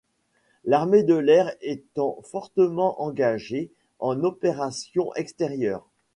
L'Armée 0.65 1.03
de 1.03 1.13
l'air 1.13 1.53
étant 1.61 2.17
fortement 2.23 3.03
engagée 3.03 3.69
en 3.99 4.23
opérations 4.23 5.13
extérieures. 5.13 5.85